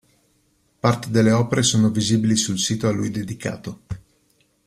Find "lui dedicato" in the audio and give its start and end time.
2.91-3.81